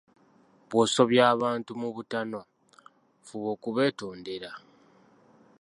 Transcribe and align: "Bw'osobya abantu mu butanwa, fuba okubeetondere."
"Bw'osobya 0.69 1.23
abantu 1.33 1.71
mu 1.81 1.89
butanwa, 1.95 2.41
fuba 3.25 3.49
okubeetondere." 3.55 4.49